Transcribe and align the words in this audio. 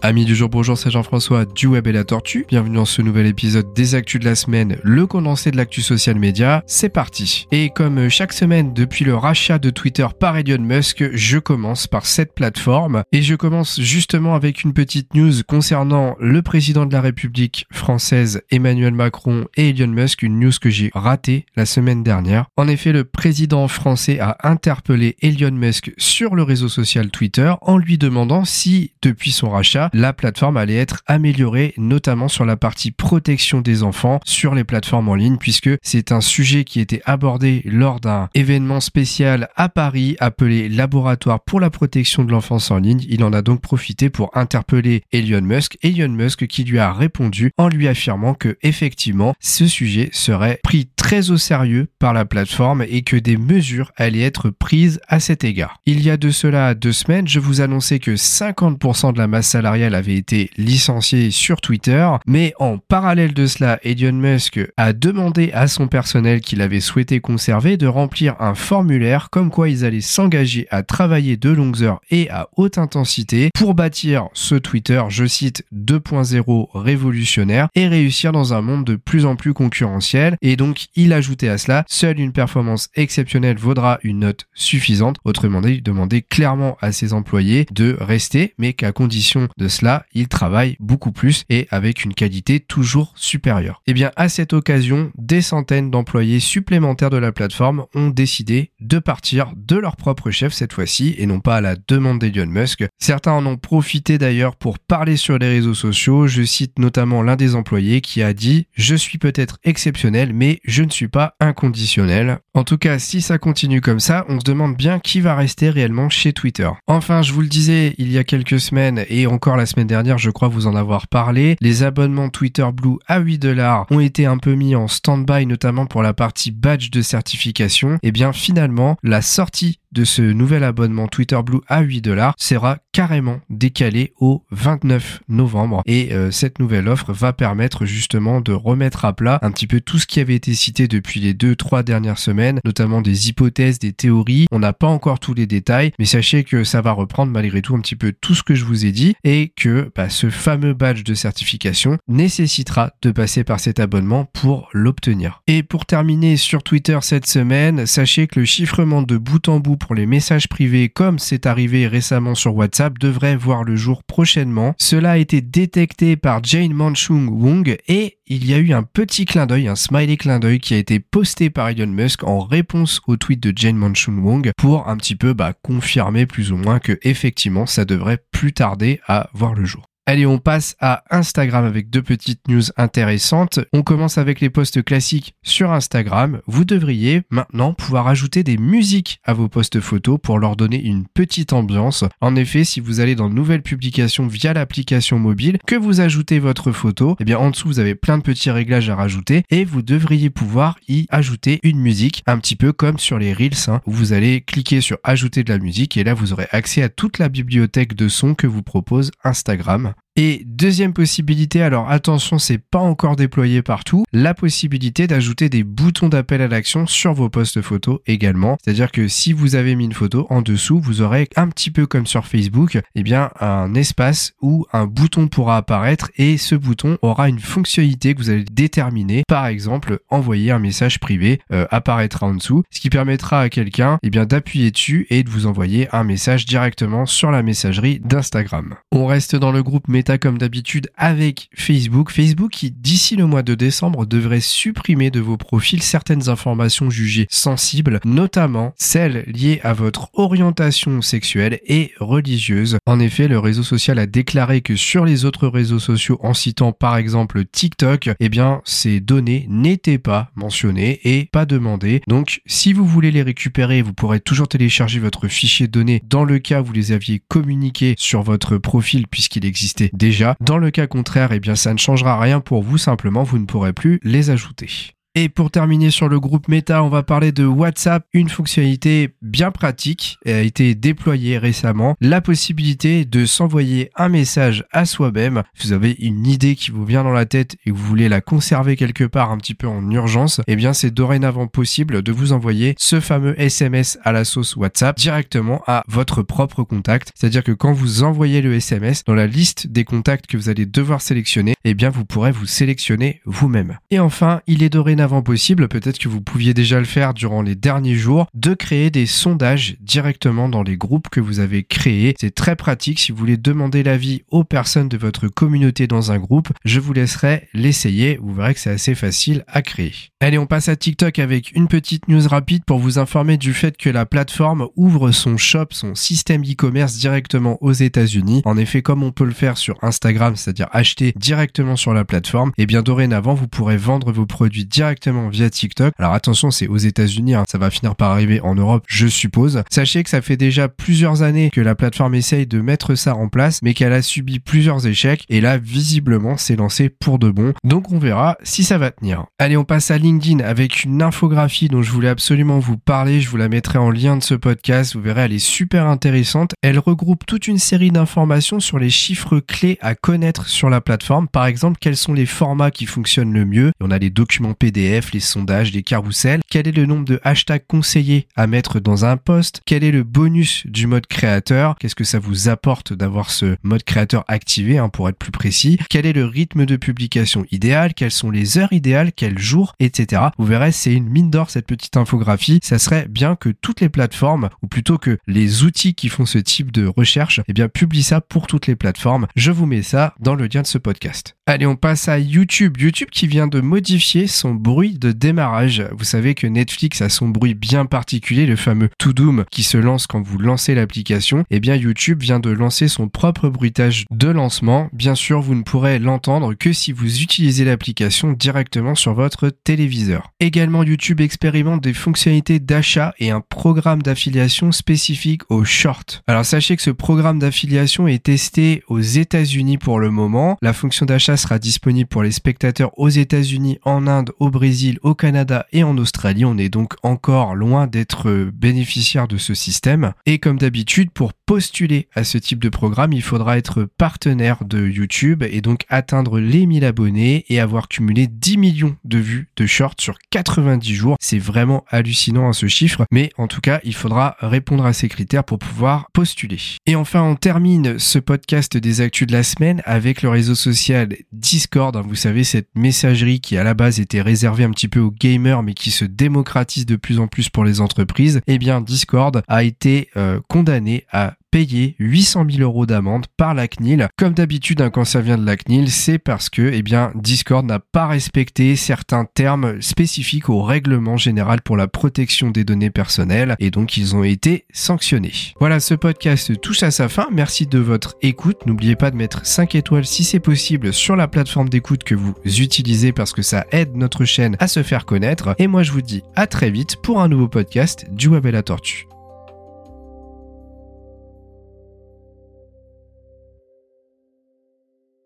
Amis 0.00 0.24
du 0.24 0.36
jour, 0.36 0.48
bonjour, 0.48 0.78
c'est 0.78 0.92
Jean-François 0.92 1.44
du 1.44 1.66
Web 1.66 1.88
et 1.88 1.92
la 1.92 2.04
Tortue. 2.04 2.46
Bienvenue 2.48 2.76
dans 2.76 2.84
ce 2.84 3.02
nouvel 3.02 3.26
épisode 3.26 3.72
des 3.74 3.96
Actus 3.96 4.20
de 4.20 4.26
la 4.26 4.36
semaine, 4.36 4.78
le 4.84 5.08
condensé 5.08 5.50
de 5.50 5.56
l'actu 5.56 5.82
social 5.82 6.16
média. 6.20 6.62
C'est 6.68 6.88
parti. 6.88 7.48
Et 7.50 7.70
comme 7.70 8.08
chaque 8.08 8.32
semaine 8.32 8.72
depuis 8.72 9.04
le 9.04 9.16
rachat 9.16 9.58
de 9.58 9.70
Twitter 9.70 10.06
par 10.20 10.36
Elon 10.36 10.62
Musk, 10.62 11.02
je 11.12 11.38
commence 11.38 11.88
par 11.88 12.06
cette 12.06 12.32
plateforme. 12.32 13.02
Et 13.10 13.22
je 13.22 13.34
commence 13.34 13.80
justement 13.80 14.36
avec 14.36 14.62
une 14.62 14.72
petite 14.72 15.14
news 15.14 15.32
concernant 15.48 16.14
le 16.20 16.42
président 16.42 16.86
de 16.86 16.92
la 16.92 17.00
République 17.00 17.66
française 17.72 18.42
Emmanuel 18.52 18.94
Macron 18.94 19.46
et 19.56 19.70
Elon 19.70 19.88
Musk, 19.88 20.22
une 20.22 20.38
news 20.38 20.52
que 20.60 20.70
j'ai 20.70 20.92
ratée 20.94 21.44
la 21.56 21.66
semaine 21.66 22.04
dernière. 22.04 22.46
En 22.56 22.68
effet, 22.68 22.92
le 22.92 23.02
président 23.02 23.66
français 23.66 24.20
a 24.20 24.36
interpellé 24.44 25.16
Elon 25.22 25.50
Musk 25.50 25.92
sur 25.98 26.36
le 26.36 26.44
réseau 26.44 26.68
social 26.68 27.10
Twitter 27.10 27.52
en 27.62 27.78
lui 27.78 27.98
demandant 27.98 28.44
si, 28.44 28.92
depuis 29.02 29.32
son 29.32 29.50
rachat, 29.50 29.87
la 29.92 30.12
plateforme 30.12 30.56
allait 30.56 30.76
être 30.76 31.02
améliorée, 31.06 31.74
notamment 31.76 32.28
sur 32.28 32.44
la 32.44 32.56
partie 32.56 32.90
protection 32.90 33.60
des 33.60 33.82
enfants 33.82 34.20
sur 34.24 34.54
les 34.54 34.64
plateformes 34.64 35.08
en 35.08 35.14
ligne, 35.14 35.38
puisque 35.38 35.70
c'est 35.82 36.12
un 36.12 36.20
sujet 36.20 36.64
qui 36.64 36.80
était 36.80 37.02
abordé 37.04 37.62
lors 37.64 38.00
d'un 38.00 38.28
événement 38.34 38.80
spécial 38.80 39.48
à 39.56 39.68
Paris 39.68 40.16
appelé 40.20 40.68
Laboratoire 40.68 41.40
pour 41.40 41.60
la 41.60 41.70
protection 41.70 42.24
de 42.24 42.32
l'enfance 42.32 42.70
en 42.70 42.78
ligne. 42.78 43.04
Il 43.08 43.24
en 43.24 43.32
a 43.32 43.42
donc 43.42 43.60
profité 43.60 44.10
pour 44.10 44.36
interpeller 44.36 45.02
Elon 45.12 45.42
Musk, 45.42 45.78
Elon 45.82 46.08
Musk 46.08 46.46
qui 46.46 46.64
lui 46.64 46.78
a 46.78 46.92
répondu 46.92 47.52
en 47.56 47.68
lui 47.68 47.88
affirmant 47.88 48.34
que 48.34 48.56
effectivement 48.62 49.34
ce 49.40 49.66
sujet 49.66 50.10
serait 50.12 50.60
pris 50.62 50.88
très 50.96 51.30
au 51.30 51.36
sérieux 51.36 51.88
par 51.98 52.12
la 52.12 52.24
plateforme 52.24 52.82
et 52.88 53.02
que 53.02 53.16
des 53.16 53.36
mesures 53.36 53.92
allaient 53.96 54.20
être 54.20 54.50
prises 54.50 55.00
à 55.08 55.20
cet 55.20 55.44
égard. 55.44 55.80
Il 55.86 56.02
y 56.02 56.10
a 56.10 56.16
de 56.16 56.30
cela 56.30 56.74
deux 56.74 56.92
semaines, 56.92 57.28
je 57.28 57.40
vous 57.40 57.60
annonçais 57.60 57.98
que 57.98 58.12
50% 58.12 59.12
de 59.12 59.18
la 59.18 59.26
masse 59.26 59.48
salariale 59.48 59.77
avait 59.82 60.16
été 60.16 60.50
licencié 60.56 61.30
sur 61.30 61.60
Twitter, 61.60 62.08
mais 62.26 62.52
en 62.58 62.78
parallèle 62.78 63.34
de 63.34 63.46
cela, 63.46 63.78
Elon 63.82 64.12
Musk 64.12 64.60
a 64.76 64.92
demandé 64.92 65.50
à 65.52 65.66
son 65.68 65.88
personnel 65.88 66.40
qu'il 66.40 66.62
avait 66.62 66.80
souhaité 66.80 67.20
conserver 67.20 67.76
de 67.76 67.86
remplir 67.86 68.36
un 68.40 68.54
formulaire 68.54 69.30
comme 69.30 69.50
quoi 69.50 69.68
ils 69.68 69.84
allaient 69.84 70.00
s'engager 70.00 70.66
à 70.70 70.82
travailler 70.82 71.36
de 71.36 71.50
longues 71.50 71.82
heures 71.82 72.00
et 72.10 72.30
à 72.30 72.48
haute 72.56 72.78
intensité 72.78 73.50
pour 73.54 73.74
bâtir 73.74 74.28
ce 74.32 74.54
Twitter, 74.54 75.02
je 75.08 75.26
cite, 75.26 75.64
2.0 75.74 76.68
révolutionnaire 76.74 77.68
et 77.74 77.88
réussir 77.88 78.32
dans 78.32 78.54
un 78.54 78.62
monde 78.62 78.84
de 78.84 78.96
plus 78.96 79.24
en 79.24 79.36
plus 79.36 79.54
concurrentiel. 79.54 80.36
Et 80.42 80.56
donc, 80.56 80.86
il 80.96 81.12
ajoutait 81.12 81.48
à 81.48 81.58
cela, 81.58 81.84
seule 81.88 82.20
une 82.20 82.32
performance 82.32 82.88
exceptionnelle 82.94 83.58
vaudra 83.58 83.98
une 84.02 84.20
note 84.20 84.46
suffisante. 84.54 85.16
Autrement 85.24 85.60
dit, 85.60 85.74
il 85.74 85.82
demandait 85.82 86.22
clairement 86.22 86.76
à 86.80 86.92
ses 86.92 87.12
employés 87.12 87.66
de 87.72 87.96
rester, 88.00 88.54
mais 88.58 88.72
qu'à 88.72 88.92
condition 88.92 89.48
de 89.56 89.67
cela, 89.68 90.04
il 90.12 90.28
travaille 90.28 90.76
beaucoup 90.80 91.12
plus 91.12 91.44
et 91.48 91.66
avec 91.70 92.04
une 92.04 92.14
qualité 92.14 92.60
toujours 92.60 93.12
supérieure. 93.16 93.82
Et 93.86 93.90
eh 93.90 93.94
bien, 93.94 94.10
à 94.16 94.28
cette 94.28 94.52
occasion, 94.52 95.10
des 95.16 95.42
centaines 95.42 95.90
d'employés 95.90 96.40
supplémentaires 96.40 97.10
de 97.10 97.16
la 97.16 97.32
plateforme 97.32 97.84
ont 97.94 98.08
décidé 98.08 98.72
de 98.80 98.98
partir 98.98 99.52
de 99.56 99.76
leur 99.76 99.96
propre 99.96 100.30
chef 100.30 100.52
cette 100.52 100.72
fois-ci 100.72 101.14
et 101.18 101.26
non 101.26 101.40
pas 101.40 101.56
à 101.56 101.60
la 101.60 101.76
demande 101.76 102.18
d'Elon 102.18 102.46
Musk. 102.46 102.84
Certains 102.98 103.32
en 103.32 103.46
ont 103.46 103.56
profité 103.56 104.18
d'ailleurs 104.18 104.56
pour 104.56 104.78
parler 104.78 105.16
sur 105.16 105.38
les 105.38 105.48
réseaux 105.48 105.74
sociaux. 105.74 106.26
Je 106.26 106.42
cite 106.42 106.78
notamment 106.78 107.22
l'un 107.22 107.36
des 107.36 107.54
employés 107.54 108.00
qui 108.00 108.22
a 108.22 108.32
dit 108.32 108.66
Je 108.74 108.94
suis 108.94 109.18
peut-être 109.18 109.58
exceptionnel, 109.64 110.32
mais 110.32 110.60
je 110.64 110.82
ne 110.82 110.90
suis 110.90 111.08
pas 111.08 111.34
inconditionnel. 111.40 112.38
En 112.54 112.64
tout 112.64 112.78
cas, 112.78 112.98
si 112.98 113.20
ça 113.20 113.38
continue 113.38 113.80
comme 113.80 114.00
ça, 114.00 114.24
on 114.28 114.40
se 114.40 114.44
demande 114.44 114.76
bien 114.76 114.98
qui 114.98 115.20
va 115.20 115.34
rester 115.34 115.70
réellement 115.70 116.08
chez 116.08 116.32
Twitter. 116.32 116.68
Enfin, 116.86 117.22
je 117.22 117.32
vous 117.32 117.42
le 117.42 117.48
disais 117.48 117.94
il 117.98 118.10
y 118.10 118.18
a 118.18 118.24
quelques 118.24 118.60
semaines 118.60 119.04
et 119.08 119.26
encore 119.26 119.56
la 119.58 119.66
semaine 119.66 119.86
dernière, 119.86 120.18
je 120.18 120.30
crois 120.30 120.48
vous 120.48 120.66
en 120.66 120.74
avoir 120.74 121.08
parlé. 121.08 121.56
Les 121.60 121.82
abonnements 121.82 122.28
Twitter 122.28 122.66
Blue 122.72 122.96
à 123.06 123.18
8 123.18 123.38
dollars 123.38 123.86
ont 123.90 124.00
été 124.00 124.24
un 124.24 124.38
peu 124.38 124.54
mis 124.54 124.74
en 124.74 124.88
stand-by, 124.88 125.46
notamment 125.46 125.86
pour 125.86 126.02
la 126.02 126.14
partie 126.14 126.50
badge 126.50 126.90
de 126.90 127.02
certification. 127.02 127.94
Et 127.96 128.08
eh 128.08 128.12
bien 128.12 128.32
finalement, 128.32 128.96
la 129.02 129.20
sortie 129.20 129.80
de 129.98 130.04
ce 130.04 130.22
nouvel 130.22 130.62
abonnement 130.62 131.08
Twitter 131.08 131.40
Blue 131.44 131.58
à 131.66 131.80
8 131.80 132.02
dollars 132.02 132.34
sera 132.38 132.78
carrément 132.92 133.40
décalé 133.50 134.12
au 134.20 134.44
29 134.52 135.22
novembre. 135.28 135.82
Et 135.86 136.12
euh, 136.12 136.30
cette 136.30 136.60
nouvelle 136.60 136.86
offre 136.86 137.12
va 137.12 137.32
permettre 137.32 137.84
justement 137.84 138.40
de 138.40 138.52
remettre 138.52 139.04
à 139.04 139.12
plat 139.12 139.40
un 139.42 139.50
petit 139.50 139.66
peu 139.66 139.80
tout 139.80 139.98
ce 139.98 140.06
qui 140.06 140.20
avait 140.20 140.36
été 140.36 140.54
cité 140.54 140.86
depuis 140.86 141.18
les 141.18 141.34
deux 141.34 141.56
trois 141.56 141.82
dernières 141.82 142.18
semaines 142.18 142.60
notamment 142.64 143.02
des 143.02 143.28
hypothèses 143.28 143.80
des 143.80 143.92
théories. 143.92 144.46
On 144.52 144.60
n'a 144.60 144.72
pas 144.72 144.86
encore 144.86 145.18
tous 145.18 145.34
les 145.34 145.48
détails 145.48 145.90
mais 145.98 146.04
sachez 146.04 146.44
que 146.44 146.62
ça 146.62 146.80
va 146.80 146.92
reprendre 146.92 147.32
malgré 147.32 147.60
tout 147.60 147.74
un 147.74 147.80
petit 147.80 147.96
peu 147.96 148.12
tout 148.12 148.36
ce 148.36 148.44
que 148.44 148.54
je 148.54 148.64
vous 148.64 148.86
ai 148.86 148.92
dit 148.92 149.16
et 149.24 149.52
que 149.56 149.90
bah, 149.96 150.10
ce 150.10 150.30
fameux 150.30 150.74
badge 150.74 151.02
de 151.02 151.14
certification 151.14 151.98
nécessitera 152.06 152.92
de 153.02 153.10
passer 153.10 153.42
par 153.42 153.58
cet 153.58 153.80
abonnement 153.80 154.26
pour 154.26 154.68
l'obtenir. 154.72 155.42
Et 155.48 155.64
pour 155.64 155.86
terminer 155.86 156.36
sur 156.36 156.62
Twitter 156.62 156.98
cette 157.02 157.26
semaine 157.26 157.84
sachez 157.84 158.28
que 158.28 158.38
le 158.38 158.46
chiffrement 158.46 159.02
de 159.02 159.16
bout 159.16 159.48
en 159.48 159.58
bout 159.58 159.76
les 159.94 160.06
messages 160.06 160.48
privés 160.48 160.88
comme 160.88 161.18
c'est 161.18 161.46
arrivé 161.46 161.86
récemment 161.86 162.34
sur 162.34 162.54
WhatsApp 162.54 162.98
devrait 162.98 163.36
voir 163.36 163.64
le 163.64 163.76
jour 163.76 164.02
prochainement. 164.04 164.74
Cela 164.78 165.12
a 165.12 165.16
été 165.18 165.40
détecté 165.40 166.16
par 166.16 166.42
Jane 166.42 166.72
Manchung 166.72 167.28
Wong 167.28 167.76
et 167.88 168.18
il 168.26 168.46
y 168.46 168.54
a 168.54 168.58
eu 168.58 168.72
un 168.72 168.82
petit 168.82 169.24
clin 169.24 169.46
d'œil, 169.46 169.68
un 169.68 169.76
smiley 169.76 170.16
clin 170.16 170.38
d'œil 170.38 170.60
qui 170.60 170.74
a 170.74 170.78
été 170.78 171.00
posté 171.00 171.50
par 171.50 171.68
Elon 171.68 171.86
Musk 171.86 172.24
en 172.24 172.40
réponse 172.40 173.00
au 173.06 173.16
tweet 173.16 173.42
de 173.42 173.52
Jane 173.54 173.76
Manchung 173.76 174.18
Wong 174.18 174.50
pour 174.56 174.88
un 174.88 174.96
petit 174.96 175.16
peu 175.16 175.32
bah, 175.32 175.54
confirmer 175.62 176.26
plus 176.26 176.52
ou 176.52 176.56
moins 176.56 176.78
que 176.78 176.98
effectivement 177.02 177.66
ça 177.66 177.84
devrait 177.84 178.22
plus 178.32 178.52
tarder 178.52 179.00
à 179.06 179.30
voir 179.32 179.54
le 179.54 179.64
jour. 179.64 179.84
Allez, 180.08 180.24
on 180.24 180.38
passe 180.38 180.74
à 180.80 181.04
Instagram 181.10 181.66
avec 181.66 181.90
deux 181.90 182.00
petites 182.00 182.48
news 182.48 182.62
intéressantes. 182.78 183.60
On 183.74 183.82
commence 183.82 184.16
avec 184.16 184.40
les 184.40 184.48
posts 184.48 184.82
classiques 184.82 185.34
sur 185.42 185.70
Instagram. 185.70 186.40
Vous 186.46 186.64
devriez 186.64 187.24
maintenant 187.28 187.74
pouvoir 187.74 188.08
ajouter 188.08 188.42
des 188.42 188.56
musiques 188.56 189.20
à 189.24 189.34
vos 189.34 189.50
posts 189.50 189.80
photos 189.80 190.18
pour 190.22 190.38
leur 190.38 190.56
donner 190.56 190.82
une 190.82 191.06
petite 191.06 191.52
ambiance. 191.52 192.04
En 192.22 192.36
effet, 192.36 192.64
si 192.64 192.80
vous 192.80 193.00
allez 193.00 193.16
dans 193.16 193.28
nouvelles 193.28 193.60
publications 193.60 194.26
via 194.26 194.54
l'application 194.54 195.18
mobile, 195.18 195.58
que 195.66 195.76
vous 195.76 196.00
ajoutez 196.00 196.38
votre 196.38 196.72
photo, 196.72 197.14
eh 197.20 197.24
bien 197.26 197.36
en 197.36 197.50
dessous 197.50 197.68
vous 197.68 197.78
avez 197.78 197.94
plein 197.94 198.16
de 198.16 198.22
petits 198.22 198.50
réglages 198.50 198.88
à 198.88 198.96
rajouter 198.96 199.42
et 199.50 199.66
vous 199.66 199.82
devriez 199.82 200.30
pouvoir 200.30 200.78
y 200.88 201.04
ajouter 201.10 201.60
une 201.64 201.80
musique, 201.80 202.22
un 202.26 202.38
petit 202.38 202.56
peu 202.56 202.72
comme 202.72 202.98
sur 202.98 203.18
les 203.18 203.34
Reels, 203.34 203.68
hein, 203.68 203.82
où 203.84 203.92
vous 203.92 204.14
allez 204.14 204.40
cliquer 204.40 204.80
sur 204.80 204.96
ajouter 205.04 205.44
de 205.44 205.52
la 205.52 205.58
musique 205.58 205.98
et 205.98 206.04
là 206.04 206.14
vous 206.14 206.32
aurez 206.32 206.48
accès 206.50 206.82
à 206.82 206.88
toute 206.88 207.18
la 207.18 207.28
bibliothèque 207.28 207.94
de 207.94 208.08
sons 208.08 208.34
que 208.34 208.46
vous 208.46 208.62
propose 208.62 209.10
Instagram. 209.22 209.92
Et 210.20 210.42
deuxième 210.44 210.94
possibilité, 210.94 211.62
alors 211.62 211.88
attention, 211.88 212.40
c'est 212.40 212.58
pas 212.58 212.80
encore 212.80 213.14
déployé 213.14 213.62
partout, 213.62 214.02
la 214.12 214.34
possibilité 214.34 215.06
d'ajouter 215.06 215.48
des 215.48 215.62
boutons 215.62 216.08
d'appel 216.08 216.42
à 216.42 216.48
l'action 216.48 216.88
sur 216.88 217.14
vos 217.14 217.28
posts 217.28 217.62
photos 217.62 218.00
également. 218.04 218.56
C'est-à-dire 218.60 218.90
que 218.90 219.06
si 219.06 219.32
vous 219.32 219.54
avez 219.54 219.76
mis 219.76 219.84
une 219.84 219.92
photo 219.92 220.26
en 220.28 220.42
dessous, 220.42 220.80
vous 220.80 221.02
aurez 221.02 221.28
un 221.36 221.46
petit 221.46 221.70
peu 221.70 221.86
comme 221.86 222.08
sur 222.08 222.26
Facebook, 222.26 222.80
eh 222.96 223.02
bien 223.04 223.30
un 223.38 223.72
espace 223.74 224.32
où 224.42 224.66
un 224.72 224.86
bouton 224.86 225.28
pourra 225.28 225.56
apparaître 225.56 226.10
et 226.16 226.36
ce 226.36 226.56
bouton 226.56 226.98
aura 227.00 227.28
une 227.28 227.38
fonctionnalité 227.38 228.16
que 228.16 228.18
vous 228.18 228.30
allez 228.30 228.44
déterminer. 228.44 229.22
Par 229.28 229.46
exemple, 229.46 230.00
envoyer 230.08 230.50
un 230.50 230.58
message 230.58 230.98
privé 230.98 231.40
euh, 231.52 231.64
apparaîtra 231.70 232.26
en 232.26 232.34
dessous, 232.34 232.64
ce 232.72 232.80
qui 232.80 232.90
permettra 232.90 233.42
à 233.42 233.48
quelqu'un 233.50 234.00
eh 234.02 234.10
bien 234.10 234.26
d'appuyer 234.26 234.72
dessus 234.72 235.06
et 235.10 235.22
de 235.22 235.30
vous 235.30 235.46
envoyer 235.46 235.86
un 235.94 236.02
message 236.02 236.44
directement 236.44 237.06
sur 237.06 237.30
la 237.30 237.44
messagerie 237.44 238.00
d'Instagram. 238.00 238.74
On 238.90 239.06
reste 239.06 239.36
dans 239.36 239.52
le 239.52 239.62
groupe 239.62 239.86
comme 240.16 240.38
d'habitude 240.38 240.88
avec 240.96 241.50
Facebook. 241.54 242.10
Facebook 242.10 242.52
qui 242.52 242.70
d'ici 242.70 243.16
le 243.16 243.26
mois 243.26 243.42
de 243.42 243.54
décembre 243.54 244.06
devrait 244.06 244.40
supprimer 244.40 245.10
de 245.10 245.20
vos 245.20 245.36
profils 245.36 245.82
certaines 245.82 246.30
informations 246.30 246.88
jugées 246.88 247.26
sensibles, 247.28 248.00
notamment 248.04 248.72
celles 248.78 249.24
liées 249.26 249.60
à 249.62 249.74
votre 249.74 250.08
orientation 250.14 251.02
sexuelle 251.02 251.60
et 251.66 251.92
religieuse. 251.98 252.78
En 252.86 253.00
effet, 253.00 253.28
le 253.28 253.38
réseau 253.38 253.62
social 253.62 253.98
a 253.98 254.06
déclaré 254.06 254.62
que 254.62 254.76
sur 254.76 255.04
les 255.04 255.24
autres 255.24 255.48
réseaux 255.48 255.78
sociaux, 255.78 256.18
en 256.22 256.32
citant 256.32 256.72
par 256.72 256.96
exemple 256.96 257.44
TikTok, 257.44 258.10
eh 258.18 258.28
bien 258.28 258.62
ces 258.64 259.00
données 259.00 259.46
n'étaient 259.50 259.98
pas 259.98 260.30
mentionnées 260.36 261.00
et 261.04 261.26
pas 261.26 261.44
demandées. 261.44 262.00
Donc 262.06 262.40
si 262.46 262.72
vous 262.72 262.86
voulez 262.86 263.10
les 263.10 263.22
récupérer, 263.22 263.82
vous 263.82 263.92
pourrez 263.92 264.20
toujours 264.20 264.48
télécharger 264.48 265.00
votre 265.00 265.28
fichier 265.28 265.66
de 265.66 265.72
données 265.72 266.02
dans 266.08 266.24
le 266.24 266.38
cas 266.38 266.62
où 266.62 266.66
vous 266.66 266.72
les 266.72 266.92
aviez 266.92 267.20
communiqués 267.28 267.94
sur 267.98 268.22
votre 268.22 268.58
profil 268.58 269.06
puisqu'il 269.08 269.44
existait 269.44 269.90
déjà. 269.98 270.34
Dans 270.40 270.58
le 270.58 270.70
cas 270.70 270.86
contraire, 270.86 271.32
eh 271.32 271.40
bien 271.40 271.56
ça 271.56 271.72
ne 271.74 271.78
changera 271.78 272.18
rien 272.18 272.40
pour 272.40 272.62
vous, 272.62 272.78
simplement 272.78 273.22
vous 273.22 273.38
ne 273.38 273.46
pourrez 273.46 273.72
plus 273.72 274.00
les 274.02 274.30
ajouter. 274.30 274.94
Et 275.20 275.28
pour 275.28 275.50
terminer 275.50 275.90
sur 275.90 276.08
le 276.08 276.20
groupe 276.20 276.46
Meta, 276.46 276.84
on 276.84 276.88
va 276.88 277.02
parler 277.02 277.32
de 277.32 277.44
WhatsApp, 277.44 278.06
une 278.12 278.28
fonctionnalité 278.28 279.16
bien 279.20 279.50
pratique 279.50 280.16
et 280.24 280.32
a 280.32 280.42
été 280.42 280.76
déployée 280.76 281.38
récemment, 281.38 281.96
la 282.00 282.20
possibilité 282.20 283.04
de 283.04 283.26
s'envoyer 283.26 283.90
un 283.96 284.08
message 284.08 284.64
à 284.70 284.84
soi-même. 284.84 285.42
vous 285.60 285.72
avez 285.72 285.96
une 285.98 286.24
idée 286.24 286.54
qui 286.54 286.70
vous 286.70 286.84
vient 286.84 287.02
dans 287.02 287.10
la 287.10 287.26
tête 287.26 287.56
et 287.66 287.72
vous 287.72 287.84
voulez 287.84 288.08
la 288.08 288.20
conserver 288.20 288.76
quelque 288.76 289.02
part 289.02 289.32
un 289.32 289.38
petit 289.38 289.56
peu 289.56 289.66
en 289.66 289.90
urgence, 289.90 290.40
eh 290.46 290.54
bien 290.54 290.72
c'est 290.72 290.92
dorénavant 290.92 291.48
possible 291.48 292.02
de 292.02 292.12
vous 292.12 292.32
envoyer 292.32 292.76
ce 292.78 293.00
fameux 293.00 293.34
SMS 293.40 293.98
à 294.04 294.12
la 294.12 294.24
sauce 294.24 294.54
WhatsApp 294.54 294.96
directement 294.96 295.64
à 295.66 295.82
votre 295.88 296.22
propre 296.22 296.62
contact. 296.62 297.10
C'est-à-dire 297.16 297.42
que 297.42 297.50
quand 297.50 297.72
vous 297.72 298.04
envoyez 298.04 298.40
le 298.40 298.54
SMS 298.54 299.02
dans 299.02 299.16
la 299.16 299.26
liste 299.26 299.66
des 299.66 299.82
contacts 299.82 300.28
que 300.28 300.36
vous 300.36 300.48
allez 300.48 300.64
devoir 300.64 301.02
sélectionner, 301.02 301.56
eh 301.64 301.74
bien 301.74 301.90
vous 301.90 302.04
pourrez 302.04 302.30
vous 302.30 302.46
sélectionner 302.46 303.20
vous-même. 303.24 303.78
Et 303.90 303.98
enfin, 303.98 304.42
il 304.46 304.62
est 304.62 304.68
dorénavant 304.68 305.07
possible, 305.08 305.68
peut-être 305.68 305.98
que 305.98 306.08
vous 306.08 306.20
pouviez 306.20 306.54
déjà 306.54 306.78
le 306.78 306.84
faire 306.84 307.14
durant 307.14 307.42
les 307.42 307.54
derniers 307.54 307.96
jours, 307.96 308.26
de 308.34 308.54
créer 308.54 308.90
des 308.90 309.06
sondages 309.06 309.76
directement 309.80 310.48
dans 310.48 310.62
les 310.62 310.76
groupes 310.76 311.08
que 311.08 311.20
vous 311.20 311.40
avez 311.40 311.64
créés. 311.64 312.14
C'est 312.20 312.34
très 312.34 312.56
pratique 312.56 313.00
si 313.00 313.12
vous 313.12 313.18
voulez 313.18 313.36
demander 313.36 313.82
l'avis 313.82 314.22
aux 314.30 314.44
personnes 314.44 314.88
de 314.88 314.96
votre 314.96 315.28
communauté 315.28 315.86
dans 315.86 316.12
un 316.12 316.18
groupe. 316.18 316.48
Je 316.64 316.80
vous 316.80 316.92
laisserai 316.92 317.48
l'essayer, 317.54 318.18
vous 318.20 318.34
verrez 318.34 318.54
que 318.54 318.60
c'est 318.60 318.70
assez 318.70 318.94
facile 318.94 319.44
à 319.48 319.62
créer. 319.62 319.92
Allez, 320.20 320.38
on 320.38 320.46
passe 320.46 320.68
à 320.68 320.76
TikTok 320.76 321.18
avec 321.18 321.52
une 321.52 321.68
petite 321.68 322.08
news 322.08 322.26
rapide 322.28 322.64
pour 322.64 322.78
vous 322.78 322.98
informer 322.98 323.36
du 323.36 323.54
fait 323.54 323.76
que 323.76 323.88
la 323.90 324.04
plateforme 324.04 324.68
ouvre 324.76 325.10
son 325.10 325.36
shop, 325.36 325.66
son 325.70 325.94
système 325.94 326.42
e-commerce 326.42 326.96
directement 326.96 327.56
aux 327.60 327.72
États-Unis. 327.72 328.42
En 328.44 328.56
effet, 328.56 328.82
comme 328.82 329.02
on 329.02 329.12
peut 329.12 329.24
le 329.24 329.32
faire 329.32 329.56
sur 329.56 329.78
Instagram, 329.82 330.36
c'est-à-dire 330.36 330.68
acheter 330.72 331.12
directement 331.16 331.76
sur 331.76 331.94
la 331.94 332.04
plateforme, 332.04 332.50
et 332.58 332.62
eh 332.62 332.66
bien 332.66 332.82
dorénavant, 332.82 333.34
vous 333.34 333.48
pourrez 333.48 333.76
vendre 333.76 334.12
vos 334.12 334.26
produits 334.26 334.64
directement 334.64 334.97
via 335.30 335.50
TikTok. 335.50 335.94
Alors 335.98 336.12
attention, 336.12 336.50
c'est 336.50 336.66
aux 336.66 336.76
États-Unis, 336.76 337.34
hein. 337.34 337.44
ça 337.48 337.58
va 337.58 337.70
finir 337.70 337.96
par 337.96 338.10
arriver 338.10 338.40
en 338.40 338.54
Europe, 338.54 338.84
je 338.86 339.06
suppose. 339.06 339.62
Sachez 339.70 340.02
que 340.02 340.10
ça 340.10 340.20
fait 340.20 340.36
déjà 340.36 340.68
plusieurs 340.68 341.22
années 341.22 341.50
que 341.50 341.60
la 341.60 341.74
plateforme 341.74 342.14
essaye 342.14 342.46
de 342.46 342.60
mettre 342.60 342.94
ça 342.94 343.14
en 343.14 343.28
place, 343.28 343.60
mais 343.62 343.74
qu'elle 343.74 343.92
a 343.92 344.02
subi 344.02 344.38
plusieurs 344.38 344.86
échecs, 344.86 345.24
et 345.28 345.40
là, 345.40 345.58
visiblement, 345.58 346.36
c'est 346.36 346.56
lancé 346.56 346.88
pour 346.88 347.18
de 347.18 347.30
bon. 347.30 347.54
Donc 347.64 347.92
on 347.92 347.98
verra 347.98 348.36
si 348.42 348.64
ça 348.64 348.78
va 348.78 348.90
tenir. 348.90 349.26
Allez, 349.38 349.56
on 349.56 349.64
passe 349.64 349.90
à 349.90 349.98
LinkedIn 349.98 350.40
avec 350.44 350.84
une 350.84 351.02
infographie 351.02 351.68
dont 351.68 351.82
je 351.82 351.92
voulais 351.92 352.08
absolument 352.08 352.58
vous 352.58 352.78
parler. 352.78 353.20
Je 353.20 353.28
vous 353.28 353.36
la 353.36 353.48
mettrai 353.48 353.78
en 353.78 353.90
lien 353.90 354.16
de 354.16 354.22
ce 354.22 354.34
podcast. 354.34 354.94
Vous 354.94 355.02
verrez, 355.02 355.22
elle 355.22 355.32
est 355.32 355.38
super 355.38 355.86
intéressante. 355.86 356.52
Elle 356.62 356.78
regroupe 356.78 357.26
toute 357.26 357.48
une 357.48 357.58
série 357.58 357.90
d'informations 357.90 358.60
sur 358.60 358.78
les 358.78 358.90
chiffres 358.90 359.40
clés 359.40 359.78
à 359.80 359.94
connaître 359.94 360.48
sur 360.48 360.70
la 360.70 360.80
plateforme. 360.80 361.28
Par 361.28 361.46
exemple, 361.46 361.78
quels 361.80 361.96
sont 361.96 362.14
les 362.14 362.26
formats 362.26 362.70
qui 362.70 362.86
fonctionnent 362.86 363.32
le 363.32 363.44
mieux. 363.44 363.72
On 363.80 363.90
a 363.90 363.98
les 363.98 364.10
documents 364.10 364.54
PDF, 364.54 364.77
les 364.78 365.20
sondages, 365.20 365.72
les 365.72 365.82
carousels. 365.82 366.40
Quel 366.48 366.68
est 366.68 366.72
le 366.72 366.86
nombre 366.86 367.04
de 367.04 367.20
hashtags 367.24 367.66
conseillés 367.66 368.28
à 368.36 368.46
mettre 368.46 368.80
dans 368.80 369.04
un 369.04 369.16
post? 369.16 369.60
Quel 369.66 369.82
est 369.82 369.90
le 369.90 370.04
bonus 370.04 370.66
du 370.66 370.86
mode 370.86 371.06
créateur? 371.06 371.76
Qu'est-ce 371.78 371.94
que 371.94 372.04
ça 372.04 372.18
vous 372.18 372.48
apporte 372.48 372.92
d'avoir 372.92 373.30
ce 373.30 373.56
mode 373.62 373.82
créateur 373.82 374.24
activé, 374.28 374.78
hein, 374.78 374.88
pour 374.88 375.08
être 375.08 375.18
plus 375.18 375.32
précis? 375.32 375.78
Quel 375.90 376.06
est 376.06 376.12
le 376.12 376.24
rythme 376.24 376.64
de 376.64 376.76
publication 376.76 377.44
idéal? 377.50 377.94
Quelles 377.94 378.12
sont 378.12 378.30
les 378.30 378.58
heures 378.58 378.72
idéales? 378.72 379.12
Quel 379.14 379.38
jour? 379.38 379.74
Etc. 379.80 380.22
Vous 380.38 380.46
verrez, 380.46 380.72
c'est 380.72 380.94
une 380.94 381.08
mine 381.08 381.30
d'or 381.30 381.50
cette 381.50 381.66
petite 381.66 381.96
infographie. 381.96 382.60
Ça 382.62 382.78
serait 382.78 383.08
bien 383.08 383.34
que 383.36 383.48
toutes 383.48 383.80
les 383.80 383.88
plateformes, 383.88 384.48
ou 384.62 384.68
plutôt 384.68 384.98
que 384.98 385.18
les 385.26 385.64
outils 385.64 385.94
qui 385.94 386.08
font 386.08 386.26
ce 386.26 386.38
type 386.38 386.70
de 386.70 386.86
recherche, 386.86 387.40
eh 387.48 387.52
bien 387.52 387.68
publient 387.68 388.02
ça 388.02 388.20
pour 388.20 388.46
toutes 388.46 388.66
les 388.66 388.76
plateformes. 388.76 389.26
Je 389.34 389.50
vous 389.50 389.66
mets 389.66 389.82
ça 389.82 390.14
dans 390.20 390.34
le 390.34 390.46
lien 390.46 390.62
de 390.62 390.66
ce 390.66 390.78
podcast. 390.78 391.36
Allez, 391.46 391.66
on 391.66 391.76
passe 391.76 392.08
à 392.08 392.18
YouTube. 392.18 392.76
YouTube 392.78 393.08
qui 393.10 393.26
vient 393.26 393.46
de 393.46 393.60
modifier 393.60 394.26
son 394.26 394.54
bruit 394.68 394.98
de 394.98 395.12
démarrage. 395.12 395.82
Vous 395.96 396.04
savez 396.04 396.34
que 396.34 396.46
Netflix 396.46 397.00
a 397.00 397.08
son 397.08 397.28
bruit 397.28 397.54
bien 397.54 397.86
particulier, 397.86 398.44
le 398.44 398.54
fameux 398.54 398.90
To 398.98 399.14
Doom 399.14 399.46
qui 399.50 399.62
se 399.62 399.78
lance 399.78 400.06
quand 400.06 400.20
vous 400.20 400.36
lancez 400.36 400.74
l'application. 400.74 401.44
Eh 401.48 401.58
bien, 401.58 401.74
YouTube 401.74 402.22
vient 402.22 402.38
de 402.38 402.50
lancer 402.50 402.86
son 402.86 403.08
propre 403.08 403.48
bruitage 403.48 404.04
de 404.10 404.28
lancement. 404.28 404.90
Bien 404.92 405.14
sûr, 405.14 405.40
vous 405.40 405.54
ne 405.54 405.62
pourrez 405.62 405.98
l'entendre 405.98 406.52
que 406.52 406.74
si 406.74 406.92
vous 406.92 407.22
utilisez 407.22 407.64
l'application 407.64 408.32
directement 408.32 408.94
sur 408.94 409.14
votre 409.14 409.48
téléviseur. 409.48 410.32
Également, 410.38 410.84
YouTube 410.84 411.22
expérimente 411.22 411.82
des 411.82 411.94
fonctionnalités 411.94 412.60
d'achat 412.60 413.14
et 413.18 413.30
un 413.30 413.40
programme 413.40 414.02
d'affiliation 414.02 414.70
spécifique 414.70 415.44
aux 415.48 415.64
shorts. 415.64 416.20
Alors, 416.26 416.44
sachez 416.44 416.76
que 416.76 416.82
ce 416.82 416.90
programme 416.90 417.38
d'affiliation 417.38 418.06
est 418.06 418.22
testé 418.22 418.82
aux 418.88 419.00
États-Unis 419.00 419.78
pour 419.78 419.98
le 419.98 420.10
moment. 420.10 420.58
La 420.60 420.74
fonction 420.74 421.06
d'achat 421.06 421.38
sera 421.38 421.58
disponible 421.58 422.10
pour 422.10 422.22
les 422.22 422.32
spectateurs 422.32 422.90
aux 422.98 423.08
États-Unis, 423.08 423.78
en 423.86 424.06
Inde, 424.06 424.32
au 424.38 424.50
Brésil, 424.58 424.98
au 425.02 425.14
Canada 425.14 425.66
et 425.70 425.84
en 425.84 425.96
Australie. 425.98 426.44
On 426.44 426.58
est 426.58 426.68
donc 426.68 426.94
encore 427.04 427.54
loin 427.54 427.86
d'être 427.86 428.50
bénéficiaire 428.52 429.28
de 429.28 429.36
ce 429.36 429.54
système. 429.54 430.14
Et 430.26 430.40
comme 430.40 430.58
d'habitude, 430.58 431.12
pour 431.12 431.32
postuler 431.32 432.08
à 432.12 432.24
ce 432.24 432.38
type 432.38 432.58
de 432.58 432.68
programme, 432.68 433.12
il 433.12 433.22
faudra 433.22 433.56
être 433.56 433.84
partenaire 433.84 434.64
de 434.64 434.84
YouTube 434.84 435.44
et 435.48 435.60
donc 435.60 435.84
atteindre 435.88 436.40
les 436.40 436.66
1000 436.66 436.84
abonnés 436.84 437.44
et 437.48 437.60
avoir 437.60 437.86
cumulé 437.86 438.26
10 438.26 438.56
millions 438.56 438.96
de 439.04 439.18
vues 439.18 439.48
de 439.56 439.64
shorts 439.64 439.94
sur 440.00 440.18
90 440.30 440.92
jours. 440.92 441.16
C'est 441.20 441.38
vraiment 441.38 441.84
hallucinant 441.88 442.48
à 442.48 442.52
ce 442.52 442.66
chiffre, 442.66 443.04
mais 443.12 443.30
en 443.38 443.46
tout 443.46 443.60
cas, 443.60 443.78
il 443.84 443.94
faudra 443.94 444.36
répondre 444.40 444.84
à 444.84 444.92
ces 444.92 445.08
critères 445.08 445.44
pour 445.44 445.60
pouvoir 445.60 446.08
postuler. 446.12 446.58
Et 446.84 446.96
enfin, 446.96 447.22
on 447.22 447.36
termine 447.36 448.00
ce 448.00 448.18
podcast 448.18 448.76
des 448.76 449.02
actus 449.02 449.28
de 449.28 449.32
la 449.32 449.44
semaine 449.44 449.82
avec 449.84 450.22
le 450.22 450.30
réseau 450.30 450.56
social 450.56 451.14
Discord, 451.30 451.96
hein, 451.96 452.02
vous 452.04 452.16
savez, 452.16 452.42
cette 452.42 452.70
messagerie 452.74 453.40
qui 453.40 453.56
à 453.56 453.62
la 453.62 453.74
base 453.74 454.00
était 454.00 454.20
réservée 454.20 454.47
un 454.48 454.70
petit 454.70 454.88
peu 454.88 455.00
aux 455.00 455.10
gamers 455.10 455.62
mais 455.62 455.74
qui 455.74 455.90
se 455.90 456.04
démocratise 456.04 456.86
de 456.86 456.96
plus 456.96 457.18
en 457.18 457.26
plus 457.26 457.48
pour 457.48 457.64
les 457.64 457.80
entreprises, 457.80 458.40
eh 458.46 458.58
bien 458.58 458.80
Discord 458.80 459.42
a 459.48 459.62
été 459.62 460.08
euh, 460.16 460.40
condamné 460.48 461.04
à 461.12 461.34
payer 461.50 461.96
800 461.98 462.46
000 462.50 462.62
euros 462.62 462.86
d'amende 462.86 463.26
par 463.36 463.54
la 463.54 463.68
CNIL. 463.68 464.08
Comme 464.16 464.34
d'habitude, 464.34 464.80
hein, 464.80 464.90
quand 464.90 465.04
ça 465.04 465.20
vient 465.20 465.38
de 465.38 465.46
la 465.46 465.56
CNIL, 465.56 465.90
c'est 465.90 466.18
parce 466.18 466.50
que 466.50 466.70
eh 466.72 466.82
bien, 466.82 467.12
Discord 467.14 467.64
n'a 467.66 467.78
pas 467.78 468.06
respecté 468.06 468.76
certains 468.76 469.24
termes 469.24 469.80
spécifiques 469.80 470.48
au 470.48 470.62
règlement 470.62 471.16
général 471.16 471.62
pour 471.62 471.76
la 471.76 471.88
protection 471.88 472.50
des 472.50 472.64
données 472.64 472.90
personnelles 472.90 473.56
et 473.58 473.70
donc 473.70 473.96
ils 473.96 474.14
ont 474.14 474.24
été 474.24 474.66
sanctionnés. 474.72 475.32
Voilà, 475.58 475.80
ce 475.80 475.94
podcast 475.94 476.60
touche 476.60 476.82
à 476.82 476.90
sa 476.90 477.08
fin. 477.08 477.28
Merci 477.32 477.66
de 477.66 477.78
votre 477.78 478.16
écoute. 478.22 478.66
N'oubliez 478.66 478.96
pas 478.96 479.10
de 479.10 479.16
mettre 479.16 479.46
5 479.46 479.74
étoiles 479.74 480.06
si 480.06 480.24
c'est 480.24 480.40
possible 480.40 480.92
sur 480.92 481.16
la 481.16 481.28
plateforme 481.28 481.68
d'écoute 481.68 482.04
que 482.04 482.14
vous 482.14 482.34
utilisez 482.44 483.12
parce 483.12 483.32
que 483.32 483.42
ça 483.42 483.66
aide 483.72 483.96
notre 483.96 484.24
chaîne 484.24 484.56
à 484.60 484.68
se 484.68 484.82
faire 484.82 485.06
connaître. 485.06 485.54
Et 485.58 485.66
moi, 485.66 485.82
je 485.82 485.92
vous 485.92 486.02
dis 486.02 486.22
à 486.36 486.46
très 486.46 486.70
vite 486.70 486.96
pour 487.02 487.20
un 487.20 487.28
nouveau 487.28 487.48
podcast 487.48 488.06
du 488.10 488.28
Web 488.28 488.46
et 488.46 488.52
la 488.52 488.62
Tortue. 488.62 489.07